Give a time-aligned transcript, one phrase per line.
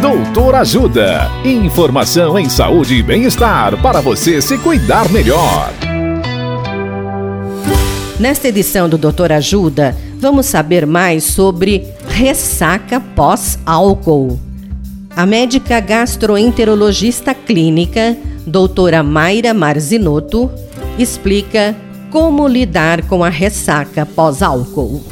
[0.00, 1.30] Doutor Ajuda.
[1.42, 5.72] Informação em saúde e bem-estar para você se cuidar melhor.
[8.20, 14.38] Nesta edição do Doutor Ajuda, vamos saber mais sobre ressaca pós-álcool.
[15.16, 18.14] A médica gastroenterologista clínica,
[18.46, 20.50] doutora Mayra Marzinotto,
[20.98, 21.74] explica
[22.10, 25.02] como lidar com a ressaca pós-álcool.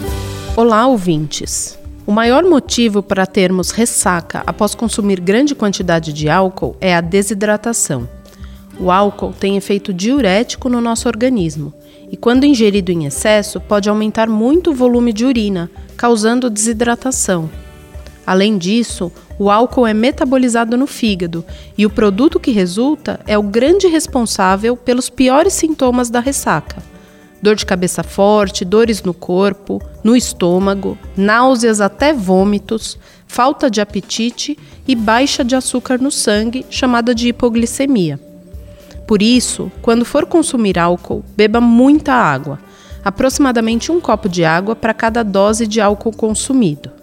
[0.55, 1.84] Olá, ouvintes!
[2.07, 8.07] O maior motivo para termos ressaca após consumir grande quantidade de álcool é a desidratação.
[8.79, 11.73] O álcool tem efeito diurético no nosso organismo
[12.13, 17.49] e, quando ingerido em excesso, pode aumentar muito o volume de urina, causando desidratação.
[18.27, 21.43] Além disso, o álcool é metabolizado no fígado
[21.77, 26.83] e o produto que resulta é o grande responsável pelos piores sintomas da ressaca:
[27.45, 34.59] dor de cabeça forte, dores no corpo, no estômago, náuseas até vômitos, falta de apetite
[34.89, 38.19] e baixa de açúcar no sangue, chamada de hipoglicemia.
[39.07, 42.59] Por isso, quando for consumir álcool, beba muita água,
[43.05, 46.94] aproximadamente um copo de água para cada dose de álcool consumido.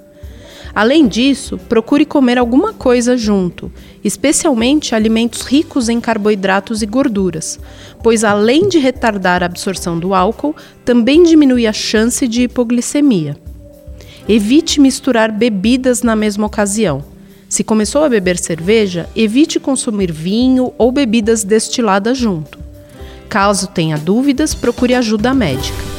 [0.73, 3.72] Além disso, procure comer alguma coisa junto,
[4.03, 7.59] especialmente alimentos ricos em carboidratos e gorduras,
[8.02, 10.55] pois além de retardar a absorção do álcool,
[10.86, 13.36] também diminui a chance de hipoglicemia.
[14.30, 17.03] Evite misturar bebidas na mesma ocasião.
[17.49, 22.58] Se começou a beber cerveja, evite consumir vinho ou bebidas destiladas junto.
[23.27, 25.91] Caso tenha dúvidas, procure ajuda médica.